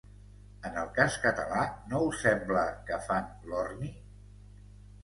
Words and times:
En 0.69 0.79
el 0.83 0.87
cas 0.95 1.17
català 1.25 1.61
no 1.93 2.01
us 2.09 2.25
sembla 2.27 2.65
que 2.89 3.01
fan 3.11 3.31
l’orni? 3.53 3.97